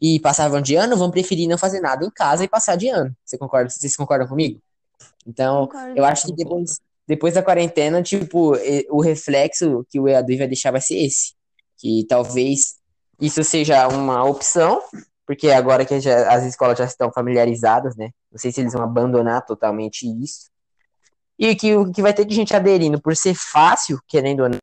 e 0.00 0.18
passavam 0.20 0.60
de 0.60 0.74
ano, 0.76 0.96
vão 0.96 1.10
preferir 1.10 1.48
não 1.48 1.58
fazer 1.58 1.80
nada 1.80 2.04
em 2.04 2.10
casa 2.10 2.42
e 2.44 2.48
passar 2.48 2.76
de 2.76 2.88
ano. 2.88 3.14
Você 3.24 3.36
concorda? 3.36 3.68
Vocês 3.68 3.94
concordam 3.96 4.26
comigo? 4.26 4.60
Então, 5.26 5.66
Concordo. 5.66 5.96
eu 5.96 6.04
acho 6.04 6.26
que 6.26 6.32
depois, 6.34 6.80
depois 7.06 7.34
da 7.34 7.42
quarentena, 7.42 8.02
tipo, 8.02 8.54
o 8.90 9.00
reflexo 9.00 9.84
que 9.90 10.00
o 10.00 10.08
EAD 10.08 10.36
vai 10.38 10.46
deixar 10.46 10.70
vai 10.70 10.80
ser 10.80 10.96
esse. 10.96 11.34
Que 11.76 12.06
talvez 12.08 12.76
isso 13.20 13.42
seja 13.44 13.86
uma 13.88 14.24
opção, 14.24 14.80
porque 15.26 15.50
agora 15.50 15.84
que 15.84 16.00
já- 16.00 16.32
as 16.32 16.44
escolas 16.44 16.78
já 16.78 16.84
estão 16.84 17.12
familiarizadas, 17.12 17.94
né? 17.96 18.10
Não 18.32 18.38
sei 18.38 18.52
se 18.52 18.60
eles 18.60 18.72
vão 18.72 18.82
abandonar 18.82 19.44
totalmente 19.44 20.06
isso. 20.22 20.48
E 21.38 21.54
que 21.54 21.74
o 21.76 21.90
que 21.92 22.00
vai 22.02 22.14
ter 22.14 22.24
de 22.24 22.34
gente 22.34 22.54
aderindo 22.54 23.00
por 23.00 23.16
ser 23.16 23.34
fácil, 23.34 23.98
querendo 24.06 24.44
ou 24.44 24.48
não, 24.48 24.58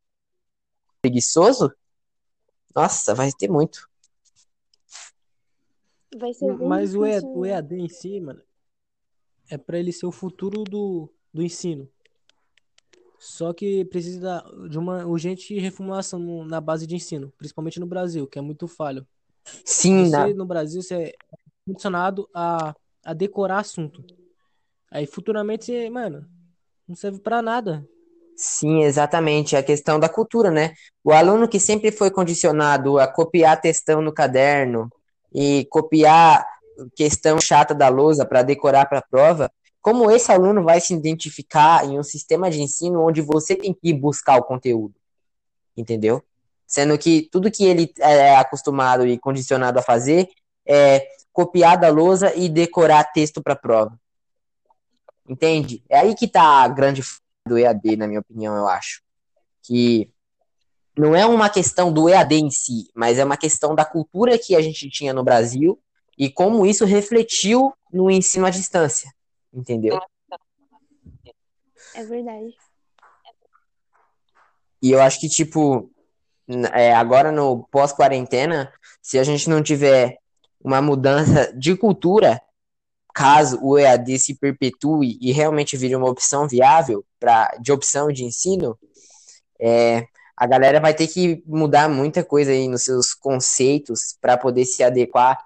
preguiçoso, 1.02 1.72
nossa, 2.76 3.14
vai 3.16 3.32
ter 3.32 3.50
muito. 3.50 3.90
Vai 6.18 6.34
ser 6.34 6.56
bem 6.58 6.68
Mas 6.68 6.94
o, 6.96 7.06
E- 7.06 7.10
difícil. 7.12 7.30
o 7.34 7.46
EAD 7.46 7.76
em 7.80 7.90
si, 7.90 8.20
mano, 8.20 8.42
é 9.50 9.58
pra 9.58 9.80
ele 9.80 9.92
ser 9.92 10.06
o 10.06 10.12
futuro 10.12 10.64
do, 10.64 11.10
do 11.34 11.42
ensino. 11.42 11.90
Só 13.18 13.54
que 13.54 13.86
precisa 13.86 14.44
de 14.70 14.78
uma 14.80 15.06
urgente 15.06 15.58
reformulação 15.60 16.44
na 16.46 16.60
base 16.60 16.88
de 16.88 16.96
ensino, 16.96 17.32
principalmente 17.38 17.80
no 17.80 17.86
Brasil, 17.86 18.28
que 18.28 18.40
é 18.40 18.42
muito 18.42 18.68
falho. 18.68 19.06
Sim, 19.66 20.10
na- 20.10 20.28
Você, 20.28 20.34
no 20.34 20.46
Brasil, 20.46 20.82
você 20.82 20.96
é 20.96 21.14
condicionado 21.66 22.28
a, 22.34 22.76
a 23.04 23.14
decorar 23.14 23.60
assunto. 23.60 24.04
Aí 24.90 25.06
futuramente 25.06 25.66
você, 25.66 25.90
mano, 25.90 26.28
não 26.88 26.96
serve 26.96 27.20
pra 27.20 27.42
nada. 27.42 27.88
Sim, 28.42 28.84
exatamente. 28.84 29.56
A 29.56 29.64
questão 29.64 30.00
da 30.00 30.10
cultura, 30.10 30.50
né? 30.50 30.74
O 31.04 31.12
aluno 31.12 31.48
que 31.48 31.60
sempre 31.60 31.92
foi 31.92 32.10
condicionado 32.10 33.00
a 33.00 33.08
copiar 33.08 33.60
textão 33.62 34.02
no 34.02 34.12
caderno 34.12 34.90
e 35.34 35.66
copiar 35.70 36.46
questão 36.96 37.40
chata 37.40 37.74
da 37.74 37.88
lousa 37.90 38.26
para 38.26 38.42
decorar 38.42 38.86
para 38.88 39.00
a 39.00 39.04
prova, 39.04 39.52
como 39.82 40.10
esse 40.12 40.32
aluno 40.32 40.64
vai 40.64 40.80
se 40.80 40.94
identificar 40.94 41.86
em 41.86 42.00
um 42.00 42.04
sistema 42.04 42.50
de 42.50 42.62
ensino 42.62 43.02
onde 43.02 43.22
você 43.22 43.56
tem 43.56 43.74
que 43.74 43.90
ir 43.90 43.94
buscar 43.94 44.38
o 44.38 44.44
conteúdo? 44.44 44.96
Entendeu? 45.76 46.24
Sendo 46.68 46.98
que 46.98 47.28
tudo 47.32 47.52
que 47.52 47.66
ele 47.66 47.92
é 48.00 48.36
acostumado 48.36 49.06
e 49.06 49.18
condicionado 49.18 49.80
a 49.80 49.84
fazer 49.84 50.30
é 50.66 51.08
copiar 51.34 51.78
da 51.78 51.90
lousa 51.90 52.34
e 52.36 52.48
decorar 52.48 53.12
texto 53.12 53.42
para 53.42 53.54
a 53.54 53.58
prova. 53.58 54.00
Entende? 55.28 55.84
É 55.90 56.00
aí 56.00 56.16
que 56.16 56.28
tá 56.28 56.64
a 56.64 56.68
grande 56.68 57.02
do 57.48 57.58
EAD, 57.58 57.96
na 57.98 58.08
minha 58.08 58.20
opinião, 58.20 58.56
eu 58.56 58.68
acho. 58.68 59.02
Que 59.64 60.12
não 60.98 61.16
é 61.16 61.26
uma 61.26 61.50
questão 61.50 61.92
do 61.92 62.10
EAD 62.10 62.36
em 62.36 62.50
si, 62.50 62.90
mas 62.96 63.18
é 63.18 63.26
uma 63.26 63.38
questão 63.38 63.74
da 63.74 63.86
cultura 63.86 64.38
que 64.38 64.56
a 64.56 64.62
gente 64.62 64.90
tinha 64.90 65.14
no 65.14 65.24
Brasil 65.24 65.80
e 66.18 66.30
como 66.30 66.66
isso 66.66 66.86
refletiu 66.86 67.74
no 67.92 68.10
ensino 68.10 68.46
à 68.46 68.50
distância. 68.50 69.12
Entendeu? 69.54 70.00
É 71.94 72.04
verdade. 72.06 72.56
E 74.82 74.92
eu 74.92 75.02
acho 75.02 75.20
que, 75.20 75.30
tipo, 75.30 75.92
é, 76.74 76.94
agora 76.94 77.32
no 77.32 77.64
pós-quarentena, 77.66 78.74
se 79.02 79.20
a 79.20 79.24
gente 79.24 79.50
não 79.50 79.62
tiver 79.62 80.18
uma 80.64 80.82
mudança 80.82 81.52
de 81.54 81.76
cultura, 81.76 82.42
caso 83.14 83.60
o 83.62 83.78
EAD 83.78 84.18
se 84.18 84.36
perpetue 84.36 85.18
e 85.22 85.32
realmente 85.32 85.78
vire 85.78 85.96
uma 85.96 86.10
opção 86.10 86.48
viável 86.48 87.06
pra, 87.22 87.56
de 87.62 87.72
opção 87.72 88.12
de 88.12 88.26
ensino, 88.26 88.78
é, 89.62 90.08
a 90.36 90.48
galera 90.48 90.80
vai 90.80 90.94
ter 90.94 91.08
que 91.08 91.44
mudar 91.46 91.88
muita 91.88 92.24
coisa 92.24 92.52
aí 92.52 92.68
nos 92.68 92.84
seus 92.84 93.14
conceitos 93.14 94.18
para 94.20 94.36
poder 94.36 94.66
se 94.66 94.84
adequar 94.84 95.38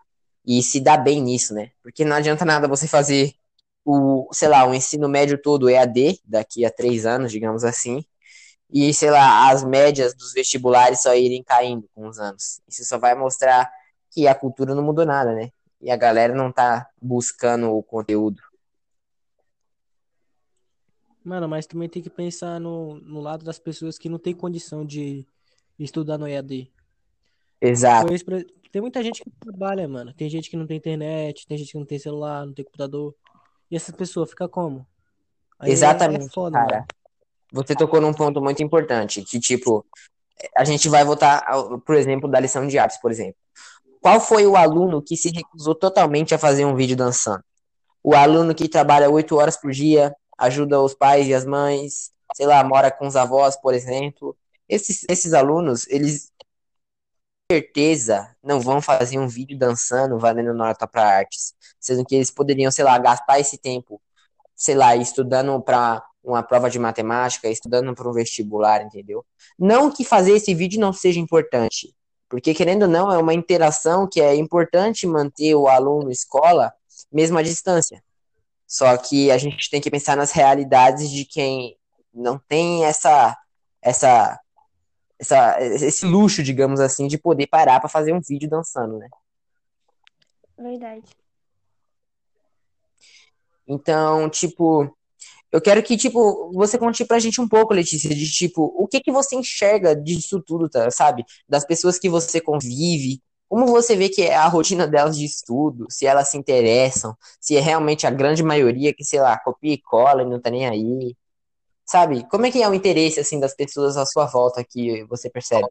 e 0.47 0.63
se 0.63 0.79
dar 0.79 0.97
bem 0.97 1.21
nisso, 1.21 1.53
né? 1.53 1.71
Porque 1.83 2.05
não 2.05 2.15
adianta 2.15 2.45
nada 2.45 2.67
você 2.67 2.87
fazer 2.87 3.33
o, 3.83 4.29
sei 4.31 4.47
lá, 4.47 4.65
o 4.65 4.73
ensino 4.73 5.09
médio 5.09 5.37
todo 5.41 5.69
EAD 5.69 6.21
daqui 6.23 6.65
a 6.65 6.71
três 6.71 7.05
anos, 7.05 7.31
digamos 7.31 7.65
assim, 7.65 8.05
e, 8.71 8.93
sei 8.93 9.11
lá, 9.11 9.49
as 9.51 9.63
médias 9.63 10.15
dos 10.15 10.33
vestibulares 10.33 11.01
só 11.01 11.13
irem 11.13 11.43
caindo 11.43 11.87
com 11.93 12.07
os 12.07 12.17
anos. 12.17 12.61
Isso 12.67 12.83
só 12.85 12.97
vai 12.97 13.13
mostrar 13.15 13.69
que 14.11 14.27
a 14.27 14.35
cultura 14.35 14.73
não 14.73 14.83
mudou 14.83 15.05
nada, 15.05 15.33
né? 15.33 15.49
E 15.81 15.91
a 15.91 15.97
galera 15.97 16.33
não 16.33 16.51
tá 16.51 16.87
buscando 17.01 17.71
o 17.71 17.83
conteúdo. 17.83 18.41
Mano, 21.25 21.49
mas 21.49 21.65
também 21.65 21.89
tem 21.89 22.03
que 22.03 22.09
pensar 22.09 22.59
no, 22.59 22.99
no 22.99 23.19
lado 23.19 23.43
das 23.43 23.57
pessoas 23.57 23.97
que 23.97 24.07
não 24.07 24.19
tem 24.19 24.31
condição 24.33 24.85
de 24.85 25.25
estudar 25.79 26.19
no 26.19 26.27
EAD. 26.27 26.71
Exato. 27.59 28.05
Pois, 28.07 28.23
Tem 28.71 28.79
muita 28.79 29.03
gente 29.03 29.23
que 29.23 29.31
trabalha, 29.39 29.87
mano. 29.87 30.13
Tem 30.13 30.29
gente 30.29 30.51
que 30.51 30.55
não 30.55 30.67
tem 30.67 30.77
internet, 30.77 31.47
tem 31.47 31.57
gente 31.57 31.71
que 31.71 31.79
não 31.79 31.85
tem 31.85 31.97
celular, 31.97 32.45
não 32.45 32.53
tem 32.53 32.63
computador. 32.63 33.15
E 33.71 33.75
essa 33.75 33.91
pessoa 33.91 34.27
fica 34.27 34.47
como? 34.47 34.85
Aí 35.57 35.71
é- 35.71 35.73
Exatamente, 35.73 36.27
é 36.27 36.29
foda, 36.29 36.59
cara. 36.59 36.71
mano. 36.75 36.85
Você 37.53 37.73
tocou 37.75 37.99
num 37.99 38.13
ponto 38.13 38.39
muito 38.39 38.61
importante, 38.61 39.23
que, 39.23 39.39
tipo, 39.39 39.83
a 40.55 40.63
gente 40.63 40.87
vai 40.89 41.03
voltar, 41.03 41.43
ao- 41.47 41.79
por 41.79 41.95
exemplo, 41.95 42.29
da 42.29 42.39
lição 42.39 42.67
de 42.67 42.77
artes, 42.77 42.99
por 43.01 43.09
exemplo. 43.09 43.35
Qual 43.99 44.19
foi 44.19 44.45
o 44.45 44.55
aluno 44.55 45.01
que 45.01 45.17
se 45.17 45.31
recusou 45.31 45.73
totalmente 45.73 46.35
a 46.35 46.37
fazer 46.37 46.65
um 46.65 46.75
vídeo 46.75 46.95
dançando? 46.95 47.43
O 48.03 48.13
aluno 48.13 48.53
que 48.53 48.69
trabalha 48.69 49.09
oito 49.09 49.35
horas 49.37 49.57
por 49.59 49.71
dia, 49.71 50.13
ajuda 50.37 50.81
os 50.81 50.93
pais 50.93 51.27
e 51.27 51.33
as 51.33 51.45
mães, 51.45 52.11
sei 52.35 52.45
lá, 52.45 52.63
mora 52.63 52.91
com 52.91 53.07
os 53.07 53.15
avós, 53.15 53.55
por 53.55 53.73
exemplo. 53.73 54.35
Esses, 54.67 55.05
esses 55.09 55.33
alunos, 55.33 55.87
eles 55.87 56.31
com 57.49 57.55
certeza 57.55 58.35
não 58.43 58.59
vão 58.59 58.81
fazer 58.81 59.19
um 59.19 59.27
vídeo 59.27 59.57
dançando, 59.57 60.17
valendo 60.17 60.53
nota 60.53 60.87
para 60.87 61.07
artes, 61.07 61.53
sendo 61.79 62.03
que 62.03 62.15
eles 62.15 62.31
poderiam, 62.31 62.71
sei 62.71 62.83
lá, 62.83 62.97
gastar 62.97 63.39
esse 63.39 63.57
tempo, 63.57 64.01
sei 64.55 64.75
lá, 64.75 64.95
estudando 64.95 65.61
para 65.61 66.03
uma 66.23 66.41
prova 66.41 66.69
de 66.69 66.79
matemática, 66.79 67.47
estudando 67.47 67.93
para 67.93 68.09
um 68.09 68.13
vestibular, 68.13 68.81
entendeu? 68.81 69.23
Não 69.59 69.91
que 69.91 70.03
fazer 70.03 70.33
esse 70.33 70.55
vídeo 70.55 70.79
não 70.79 70.91
seja 70.91 71.19
importante, 71.19 71.95
porque 72.27 72.53
querendo 72.53 72.83
ou 72.83 72.87
não, 72.87 73.11
é 73.11 73.17
uma 73.17 73.33
interação 73.33 74.07
que 74.11 74.19
é 74.19 74.35
importante 74.35 75.05
manter 75.05 75.53
o 75.55 75.67
aluno 75.67 76.11
escola, 76.11 76.73
mesmo 77.11 77.37
à 77.37 77.43
distância. 77.43 78.03
Só 78.67 78.97
que 78.97 79.31
a 79.31 79.37
gente 79.37 79.69
tem 79.69 79.79
que 79.79 79.91
pensar 79.91 80.17
nas 80.17 80.31
realidades 80.31 81.09
de 81.09 81.25
quem 81.25 81.77
não 82.13 82.39
tem 82.39 82.85
essa, 82.85 83.37
essa, 83.81 84.39
essa, 85.19 85.61
esse 85.61 86.05
luxo, 86.05 86.41
digamos 86.41 86.79
assim, 86.79 87.07
de 87.07 87.17
poder 87.17 87.47
parar 87.47 87.79
para 87.79 87.89
fazer 87.89 88.13
um 88.13 88.21
vídeo 88.21 88.49
dançando, 88.49 88.97
né? 88.97 89.07
Verdade. 90.57 91.05
Então, 93.67 94.29
tipo, 94.29 94.95
eu 95.51 95.61
quero 95.61 95.81
que, 95.81 95.97
tipo, 95.97 96.51
você 96.53 96.77
conte 96.77 97.05
pra 97.05 97.19
gente 97.19 97.41
um 97.41 97.47
pouco, 97.47 97.73
Letícia, 97.73 98.09
de, 98.09 98.31
tipo, 98.31 98.63
o 98.77 98.87
que 98.87 99.01
que 99.01 99.11
você 99.11 99.35
enxerga 99.35 99.95
disso 99.95 100.41
tudo, 100.45 100.69
tá, 100.69 100.89
sabe? 100.91 101.23
Das 101.47 101.65
pessoas 101.65 101.97
que 101.97 102.09
você 102.09 102.39
convive, 102.39 103.21
como 103.49 103.67
você 103.67 103.95
vê 103.95 104.09
que 104.09 104.23
é 104.23 104.35
a 104.35 104.47
rotina 104.47 104.87
delas 104.87 105.17
de 105.17 105.25
estudo, 105.25 105.87
se 105.89 106.05
elas 106.05 106.29
se 106.29 106.37
interessam, 106.37 107.15
se 107.39 107.55
é 107.55 107.59
realmente 107.61 108.05
a 108.07 108.11
grande 108.11 108.43
maioria 108.43 108.93
que, 108.93 109.03
sei 109.03 109.21
lá, 109.21 109.37
copia 109.39 109.73
e 109.73 109.81
cola 109.81 110.23
e 110.23 110.25
não 110.25 110.41
tá 110.41 110.49
nem 110.49 110.67
aí, 110.67 111.15
sabe? 111.85 112.27
Como 112.29 112.45
é 112.45 112.51
que 112.51 112.61
é 112.63 112.69
o 112.69 112.73
interesse, 112.73 113.19
assim, 113.19 113.39
das 113.39 113.55
pessoas 113.55 113.97
à 113.97 114.05
sua 114.05 114.25
volta 114.27 114.63
que 114.63 115.03
você 115.05 115.29
percebe? 115.29 115.67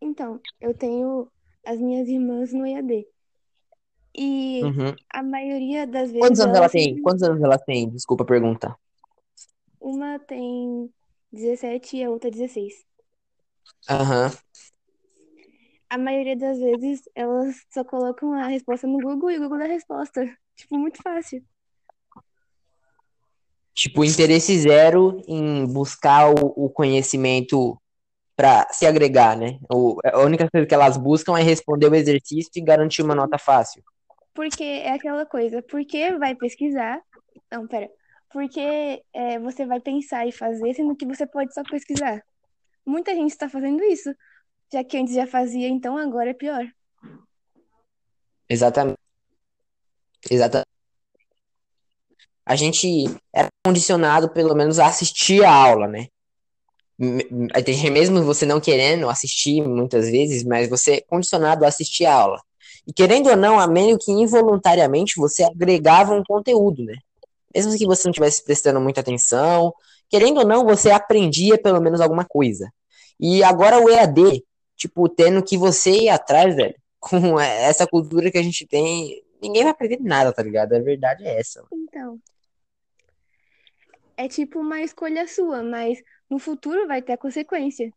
Então, 0.00 0.40
eu 0.60 0.74
tenho 0.74 1.30
as 1.64 1.78
minhas 1.78 2.08
irmãs 2.08 2.52
no 2.52 2.66
EAD. 2.66 3.06
E 4.14 4.62
Uhum. 4.64 4.96
a 5.10 5.22
maioria 5.22 5.86
das 5.86 6.10
vezes 6.10 6.28
Quantos 6.28 6.40
anos 6.40 6.56
ela 6.56 6.68
tem? 6.68 6.88
sempre- 6.90 7.02
Quantos 7.02 7.22
anos 7.22 7.42
ela 7.42 7.58
tem? 7.58 7.90
Desculpa 7.90 8.24
a 8.24 8.26
pergunta. 8.26 8.76
uma 9.80 10.18
tem 10.20 10.92
17 11.32 11.96
e 11.96 12.04
a 12.04 12.10
outra 12.10 12.30
16. 12.30 12.74
Aham. 13.88 14.30
A 15.90 15.96
maioria 15.96 16.36
das 16.36 16.58
vezes 16.58 17.02
elas 17.14 17.56
só 17.70 17.82
colocam 17.82 18.32
a 18.34 18.46
resposta 18.46 18.86
no 18.86 18.98
Google 18.98 19.30
e 19.30 19.38
o 19.38 19.40
Google 19.40 19.58
dá 19.58 19.64
a 19.64 19.68
resposta. 19.68 20.24
Tipo, 20.54 20.78
muito 20.78 21.02
fácil. 21.02 21.42
Tipo, 23.74 24.04
interesse 24.04 24.58
zero 24.58 25.22
em 25.26 25.64
buscar 25.66 26.30
o, 26.30 26.64
o 26.64 26.68
conhecimento 26.68 27.80
para 28.36 28.68
se 28.70 28.86
agregar, 28.86 29.36
né? 29.36 29.58
O, 29.72 29.98
a 30.04 30.20
única 30.20 30.48
coisa 30.50 30.66
que 30.66 30.74
elas 30.74 30.96
buscam 30.96 31.38
é 31.38 31.42
responder 31.42 31.90
o 31.90 31.94
exercício 31.94 32.50
e 32.54 32.60
garantir 32.60 33.02
uma 33.02 33.14
nota 33.14 33.38
fácil. 33.38 33.82
Porque 34.34 34.62
é 34.62 34.92
aquela 34.92 35.26
coisa, 35.26 35.62
porque 35.62 36.12
vai 36.16 36.34
pesquisar. 36.34 37.00
Não, 37.50 37.66
pera. 37.66 37.88
Porque 38.30 39.02
é, 39.12 39.38
você 39.38 39.64
vai 39.64 39.80
pensar 39.80 40.26
e 40.26 40.32
fazer, 40.32 40.74
sendo 40.74 40.94
que 40.94 41.06
você 41.06 41.26
pode 41.26 41.52
só 41.54 41.62
pesquisar. 41.62 42.22
Muita 42.86 43.14
gente 43.14 43.30
está 43.30 43.48
fazendo 43.48 43.82
isso. 43.82 44.14
Já 44.72 44.84
que 44.84 44.96
antes 44.96 45.14
já 45.14 45.26
fazia, 45.26 45.68
então 45.68 45.96
agora 45.96 46.30
é 46.30 46.34
pior. 46.34 46.66
Exatamente. 48.48 48.98
Exatamente. 50.30 50.68
A 52.44 52.56
gente 52.56 53.04
era 53.32 53.48
condicionado, 53.64 54.30
pelo 54.30 54.54
menos, 54.54 54.78
a 54.78 54.86
assistir 54.86 55.44
a 55.44 55.52
aula, 55.52 55.86
né? 55.86 56.06
Mesmo 56.98 58.24
você 58.24 58.44
não 58.44 58.60
querendo 58.60 59.08
assistir 59.08 59.62
muitas 59.62 60.08
vezes, 60.10 60.42
mas 60.44 60.68
você 60.68 60.94
é 60.94 61.00
condicionado 61.02 61.64
a 61.64 61.68
assistir 61.68 62.06
a 62.06 62.14
aula. 62.14 62.40
E 62.86 62.92
querendo 62.92 63.28
ou 63.28 63.36
não, 63.36 63.60
a 63.60 63.66
meio 63.66 63.98
que 63.98 64.10
involuntariamente 64.10 65.14
você 65.16 65.44
agregava 65.44 66.14
um 66.14 66.22
conteúdo, 66.26 66.82
né? 66.84 66.96
Mesmo 67.54 67.76
que 67.76 67.86
você 67.86 68.08
não 68.08 68.12
estivesse 68.12 68.42
prestando 68.42 68.80
muita 68.80 69.00
atenção, 69.00 69.72
querendo 70.08 70.38
ou 70.38 70.46
não, 70.46 70.64
você 70.64 70.90
aprendia 70.90 71.60
pelo 71.60 71.80
menos 71.80 72.00
alguma 72.00 72.24
coisa. 72.24 72.70
E 73.20 73.42
agora 73.44 73.78
o 73.78 73.88
EAD, 73.90 74.42
tipo, 74.78 75.08
tendo 75.08 75.42
que 75.42 75.58
você 75.58 75.90
ir 75.90 76.08
atrás, 76.08 76.54
velho, 76.54 76.74
com 76.98 77.38
essa 77.38 77.86
cultura 77.86 78.30
que 78.30 78.38
a 78.38 78.42
gente 78.42 78.66
tem, 78.66 79.22
ninguém 79.42 79.64
vai 79.64 79.72
aprender 79.72 79.98
nada, 80.00 80.32
tá 80.32 80.42
ligado? 80.42 80.72
A 80.72 80.78
verdade 80.78 81.26
é 81.26 81.38
essa. 81.38 81.64
Então. 81.72 82.18
É 84.16 84.26
tipo 84.26 84.58
uma 84.58 84.80
escolha 84.80 85.28
sua, 85.28 85.62
mas 85.62 85.98
no 86.30 86.38
futuro 86.38 86.86
vai 86.86 87.02
ter 87.02 87.12
a 87.12 87.18
consequência. 87.18 87.92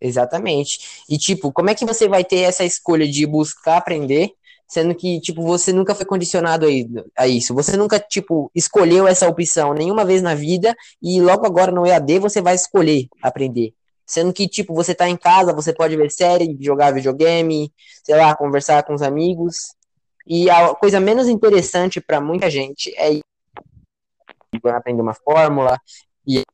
Exatamente. 0.00 1.04
E, 1.08 1.16
tipo, 1.16 1.52
como 1.52 1.70
é 1.70 1.74
que 1.76 1.84
você 1.84 2.08
vai 2.08 2.24
ter 2.24 2.40
essa 2.40 2.64
escolha 2.64 3.06
de 3.06 3.24
buscar 3.24 3.76
aprender, 3.76 4.32
sendo 4.66 4.96
que, 4.96 5.20
tipo, 5.20 5.42
você 5.42 5.72
nunca 5.72 5.94
foi 5.94 6.04
condicionado 6.04 6.66
a, 7.16 7.28
isso? 7.28 7.54
Você 7.54 7.76
nunca, 7.76 8.00
tipo, 8.00 8.50
escolheu 8.52 9.06
essa 9.06 9.28
opção 9.28 9.72
nenhuma 9.72 10.04
vez 10.04 10.20
na 10.20 10.34
vida 10.34 10.74
e 11.00 11.20
logo 11.20 11.46
agora 11.46 11.70
no 11.70 11.86
EAD 11.86 12.18
você 12.18 12.42
vai 12.42 12.56
escolher 12.56 13.06
aprender. 13.22 13.72
Sendo 14.12 14.30
que, 14.30 14.46
tipo, 14.46 14.74
você 14.74 14.94
tá 14.94 15.08
em 15.08 15.16
casa, 15.16 15.54
você 15.54 15.72
pode 15.72 15.96
ver 15.96 16.10
série, 16.10 16.58
jogar 16.60 16.92
videogame, 16.92 17.72
sei 18.04 18.14
lá, 18.14 18.36
conversar 18.36 18.82
com 18.82 18.92
os 18.92 19.00
amigos. 19.00 19.74
E 20.26 20.50
a 20.50 20.74
coisa 20.74 21.00
menos 21.00 21.28
interessante 21.28 21.98
para 21.98 22.20
muita 22.20 22.50
gente 22.50 22.94
é 22.94 23.20
aprender 24.68 25.00
uma 25.00 25.14
fórmula 25.14 25.80
e 26.26 26.44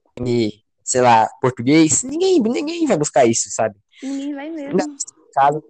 sei 0.85 1.01
lá, 1.01 1.29
português, 1.41 2.05
ninguém, 2.05 2.41
ninguém 2.41 2.87
vai 2.87 2.97
buscar 2.97 3.27
isso, 3.27 3.51
sabe? 3.51 3.75
Ninguém 4.01 4.35
vai 4.35 4.51
mesmo. 4.51 4.79
Caso. 5.35 5.63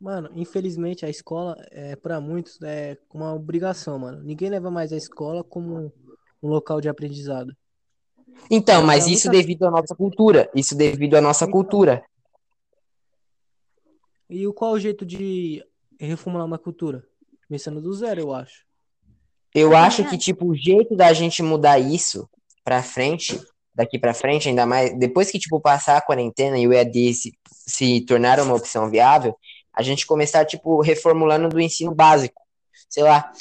Mano, 0.00 0.30
infelizmente 0.34 1.04
a 1.04 1.10
escola 1.10 1.56
é 1.70 1.94
para 1.94 2.22
muitos 2.22 2.58
é 2.62 2.96
uma 3.12 3.34
obrigação, 3.34 3.98
mano. 3.98 4.22
Ninguém 4.22 4.48
leva 4.48 4.70
mais 4.70 4.94
a 4.94 4.96
escola 4.96 5.44
como 5.44 5.92
um 6.42 6.48
local 6.48 6.80
de 6.80 6.88
aprendizado. 6.88 7.54
Então, 8.50 8.84
mas 8.84 9.06
isso 9.06 9.30
devido 9.30 9.64
à 9.64 9.70
nossa 9.70 9.94
cultura, 9.94 10.50
isso 10.54 10.76
devido 10.76 11.14
à 11.16 11.20
nossa 11.20 11.46
cultura. 11.46 12.04
E 14.28 14.46
o 14.46 14.52
qual 14.52 14.72
o 14.72 14.80
jeito 14.80 15.04
de 15.04 15.64
reformular 15.98 16.46
uma 16.46 16.58
cultura? 16.58 17.04
Começando 17.46 17.80
do 17.80 17.92
zero, 17.92 18.20
eu 18.20 18.34
acho. 18.34 18.64
Eu 19.54 19.76
acho 19.76 20.08
que 20.08 20.18
tipo 20.18 20.46
o 20.46 20.54
jeito 20.56 20.96
da 20.96 21.12
gente 21.12 21.42
mudar 21.42 21.78
isso 21.78 22.28
para 22.64 22.82
frente, 22.82 23.40
daqui 23.74 23.98
para 23.98 24.14
frente, 24.14 24.48
ainda 24.48 24.66
mais 24.66 24.98
depois 24.98 25.30
que 25.30 25.38
tipo 25.38 25.60
passar 25.60 25.96
a 25.96 26.00
quarentena 26.00 26.58
e 26.58 26.66
o 26.66 26.72
EAD 26.72 27.14
se, 27.14 27.32
se 27.46 28.00
tornar 28.00 28.40
uma 28.40 28.54
opção 28.54 28.90
viável, 28.90 29.36
a 29.72 29.82
gente 29.82 30.06
começar 30.06 30.44
tipo 30.44 30.80
reformulando 30.80 31.48
do 31.48 31.60
ensino 31.60 31.94
básico. 31.94 32.42
Sei 32.88 33.02
lá, 33.02 33.32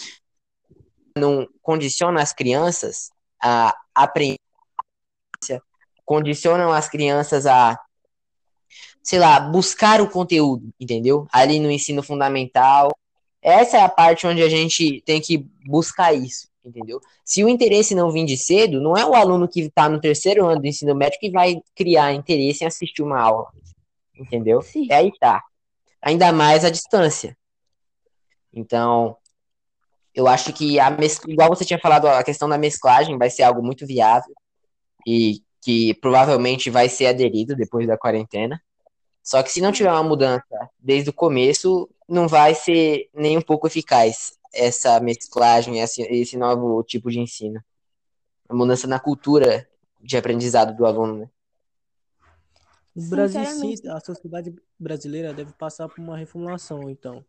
não 1.18 1.48
condiciona 1.62 2.22
as 2.22 2.34
crianças 2.34 3.10
a 3.42 3.76
aprender, 3.96 4.38
condicionam 6.06 6.72
as 6.72 6.90
crianças 6.90 7.46
a 7.46 7.80
sei 9.02 9.20
lá, 9.20 9.38
buscar 9.38 10.00
o 10.00 10.10
conteúdo, 10.10 10.74
entendeu? 10.80 11.28
Ali 11.32 11.60
no 11.60 11.70
ensino 11.70 12.02
fundamental. 12.02 12.90
Essa 13.42 13.78
é 13.78 13.82
a 13.82 13.90
parte 13.90 14.26
onde 14.26 14.42
a 14.42 14.48
gente 14.48 15.02
tem 15.02 15.20
que 15.20 15.38
buscar 15.66 16.14
isso 16.14 16.48
entendeu? 16.64 17.02
Se 17.26 17.44
o 17.44 17.50
interesse 17.50 17.94
não 17.94 18.12
vir 18.12 18.26
de 18.26 18.38
cedo, 18.38 18.80
não 18.80 18.96
é 18.96 19.06
o 19.06 19.14
aluno 19.14 19.48
que 19.48 19.62
está 19.62 19.90
no 19.90 20.00
terceiro 20.00 20.46
ano 20.46 20.62
do 20.62 20.68
ensino 20.68 20.96
médio 20.96 21.20
que 21.20 21.30
vai 21.30 21.62
criar 21.76 22.14
interesse 22.14 22.64
em 22.64 22.68
assistir 22.68 23.02
uma 23.02 23.20
aula, 23.20 23.48
entendeu? 24.16 24.62
Sim. 24.62 24.88
É 24.90 24.96
aí 24.96 25.12
tá. 25.20 25.44
Ainda 26.02 26.32
mais 26.32 26.64
a 26.64 26.70
distância. 26.70 27.38
Então, 28.52 29.18
eu 30.14 30.28
acho 30.28 30.54
que 30.54 30.80
a 30.80 30.90
mescla, 30.90 31.32
igual 31.32 31.50
você 31.50 31.66
tinha 31.66 31.80
falado, 31.80 32.08
a 32.08 32.24
questão 32.24 32.48
da 32.48 32.58
mesclagem 32.58 33.18
vai 33.18 33.30
ser 33.30 33.44
algo 33.44 33.64
muito 33.64 33.86
viável 33.86 34.34
e 35.06 35.42
que 35.62 35.94
provavelmente 35.96 36.70
vai 36.70 36.90
ser 36.90 37.08
aderido 37.08 37.56
depois 37.56 37.88
da 37.88 37.98
quarentena. 37.98 38.62
Só 39.24 39.42
que 39.42 39.52
se 39.52 39.62
não 39.62 39.72
tiver 39.72 39.92
uma 39.92 40.04
mudança 40.04 40.70
desde 40.78 41.10
o 41.10 41.14
começo, 41.14 41.90
não 42.08 42.28
vai 42.28 42.54
ser 42.54 43.10
nem 43.14 43.38
um 43.38 43.42
pouco 43.42 43.68
eficaz 43.68 44.38
essa 44.54 45.00
mesclagem, 45.00 45.80
esse, 45.80 46.02
esse 46.04 46.38
novo 46.38 46.84
tipo 46.84 47.10
de 47.10 47.20
ensino. 47.20 47.64
A 48.48 48.54
mudança 48.54 48.86
na 48.86 49.00
cultura 49.00 49.68
de 50.02 50.18
aprendizado 50.18 50.76
do 50.76 50.86
aluno, 50.86 51.20
né? 51.20 51.30
O 52.96 53.10
Brasil, 53.10 53.44
sim, 53.46 53.76
a 53.90 54.00
sociedade 54.00 54.54
brasileira 54.78 55.34
deve 55.34 55.52
passar 55.54 55.90
por 55.90 56.00
uma 56.00 56.16
reformulação, 56.16 56.90
então. 56.90 57.26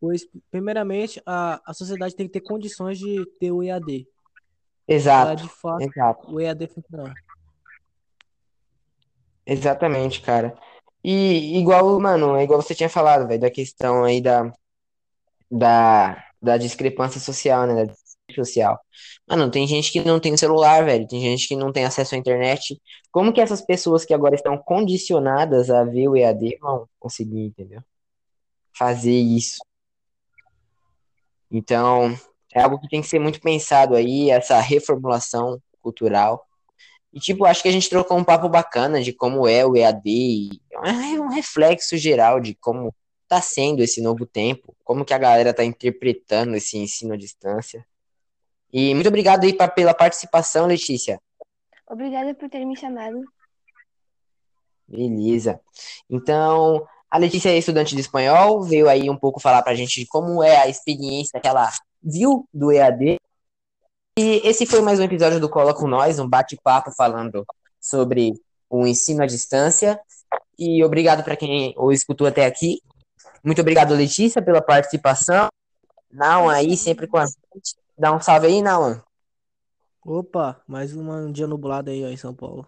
Pois, 0.00 0.28
primeiramente, 0.50 1.20
a, 1.26 1.60
a 1.64 1.74
sociedade 1.74 2.14
tem 2.14 2.26
que 2.26 2.32
ter 2.32 2.40
condições 2.40 2.98
de 2.98 3.26
ter 3.40 3.50
o 3.50 3.62
EAD. 3.62 4.06
Exato. 4.94 5.48
fato, 5.48 5.82
exato. 5.82 6.32
o 6.32 6.40
EAD 6.40 6.66
funcionar. 6.68 7.14
Exatamente, 9.46 10.20
cara. 10.20 10.56
E 11.02 11.58
igual, 11.58 11.98
mano, 12.00 12.36
é 12.36 12.44
igual 12.44 12.62
você 12.62 12.74
tinha 12.74 12.88
falado, 12.88 13.26
velho, 13.26 13.40
da 13.40 13.50
questão 13.50 14.04
aí 14.04 14.20
da, 14.20 14.52
da, 15.50 16.24
da 16.40 16.56
discrepância 16.56 17.20
social, 17.20 17.66
né? 17.66 17.86
Da 17.86 17.94
social. 18.34 18.78
Mano, 19.28 19.50
tem 19.50 19.66
gente 19.66 19.92
que 19.92 20.00
não 20.00 20.18
tem 20.18 20.36
celular, 20.36 20.84
velho. 20.84 21.06
Tem 21.06 21.20
gente 21.20 21.46
que 21.46 21.56
não 21.56 21.72
tem 21.72 21.84
acesso 21.84 22.14
à 22.14 22.18
internet. 22.18 22.80
Como 23.10 23.32
que 23.32 23.40
essas 23.40 23.60
pessoas 23.60 24.04
que 24.04 24.14
agora 24.14 24.34
estão 24.34 24.56
condicionadas 24.56 25.70
a 25.70 25.84
ver 25.84 26.08
o 26.08 26.16
EAD 26.16 26.58
vão 26.60 26.88
conseguir, 26.98 27.46
entendeu? 27.46 27.82
Fazer 28.72 29.12
isso. 29.12 29.58
Então, 31.50 32.18
é 32.54 32.62
algo 32.62 32.78
que 32.78 32.88
tem 32.88 33.00
que 33.00 33.08
ser 33.08 33.18
muito 33.18 33.40
pensado 33.40 33.94
aí, 33.94 34.30
essa 34.30 34.60
reformulação 34.60 35.60
cultural. 35.80 36.46
E, 37.12 37.20
tipo, 37.20 37.44
acho 37.44 37.62
que 37.62 37.68
a 37.68 37.72
gente 37.72 37.90
trocou 37.90 38.16
um 38.16 38.24
papo 38.24 38.48
bacana 38.48 39.02
de 39.02 39.12
como 39.12 39.46
é 39.46 39.64
o 39.66 39.76
EAD. 39.76 40.60
É 40.84 41.20
um 41.20 41.28
reflexo 41.28 41.96
geral 41.96 42.40
de 42.40 42.54
como 42.54 42.94
está 43.22 43.40
sendo 43.40 43.82
esse 43.82 44.00
novo 44.02 44.26
tempo, 44.26 44.74
como 44.84 45.04
que 45.04 45.14
a 45.14 45.18
galera 45.18 45.50
está 45.50 45.64
interpretando 45.64 46.54
esse 46.54 46.76
ensino 46.78 47.14
à 47.14 47.16
distância. 47.16 47.84
E 48.72 48.94
muito 48.94 49.08
obrigado 49.08 49.44
aí 49.44 49.52
pra, 49.52 49.68
pela 49.68 49.94
participação, 49.94 50.66
Letícia. 50.66 51.20
Obrigada 51.88 52.34
por 52.34 52.48
ter 52.48 52.64
me 52.64 52.76
chamado. 52.76 53.22
Beleza. 54.88 55.60
Então, 56.08 56.86
a 57.10 57.18
Letícia 57.18 57.50
é 57.50 57.58
estudante 57.58 57.94
de 57.94 58.00
espanhol, 58.00 58.62
veio 58.62 58.88
aí 58.88 59.08
um 59.10 59.16
pouco 59.16 59.40
falar 59.40 59.62
pra 59.62 59.74
gente 59.74 60.00
de 60.00 60.06
como 60.06 60.42
é 60.42 60.56
a 60.56 60.68
experiência 60.68 61.38
que 61.40 61.48
ela 61.48 61.70
viu 62.02 62.48
do 62.52 62.72
EAD. 62.72 63.18
E 64.18 64.40
esse 64.44 64.66
foi 64.66 64.80
mais 64.80 64.98
um 64.98 65.04
episódio 65.04 65.40
do 65.40 65.48
Cola 65.48 65.74
com 65.74 65.86
Nós, 65.86 66.18
um 66.18 66.28
bate-papo 66.28 66.90
falando 66.92 67.46
sobre 67.80 68.34
o 68.68 68.86
ensino 68.86 69.22
à 69.22 69.26
distância. 69.26 69.98
E 70.58 70.84
obrigado 70.84 71.24
para 71.24 71.36
quem 71.36 71.74
o 71.76 71.92
escutou 71.92 72.26
até 72.26 72.44
aqui. 72.44 72.80
Muito 73.42 73.60
obrigado, 73.60 73.94
Letícia, 73.94 74.42
pela 74.42 74.60
participação. 74.60 75.48
Não, 76.10 76.48
aí 76.48 76.76
sempre 76.76 77.06
com 77.06 77.16
a 77.16 77.24
gente. 77.24 77.76
Dá 77.98 78.14
um 78.14 78.20
salve 78.20 78.46
aí, 78.46 78.60
Nauan. 78.60 79.02
Opa, 80.04 80.60
mais 80.66 80.94
um 80.94 81.30
dia 81.30 81.46
nublado 81.46 81.90
aí 81.90 82.04
ó, 82.04 82.08
em 82.08 82.16
São 82.16 82.34
Paulo. 82.34 82.66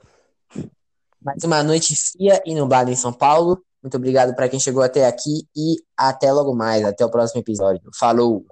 Mais 1.20 1.42
uma 1.42 1.62
noite 1.62 1.94
fria 1.96 2.40
e 2.46 2.54
nublada 2.54 2.90
em 2.90 2.96
São 2.96 3.12
Paulo. 3.12 3.62
Muito 3.82 3.96
obrigado 3.96 4.34
para 4.34 4.48
quem 4.48 4.60
chegou 4.60 4.82
até 4.82 5.06
aqui 5.06 5.46
e 5.54 5.76
até 5.96 6.32
logo 6.32 6.54
mais. 6.54 6.84
Até 6.84 7.04
o 7.04 7.10
próximo 7.10 7.40
episódio. 7.40 7.90
Falou! 7.98 8.46